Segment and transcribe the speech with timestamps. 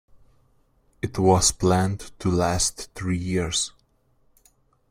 [1.03, 3.71] It was planned to last three years.